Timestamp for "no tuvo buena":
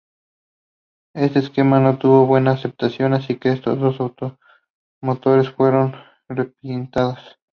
1.79-2.53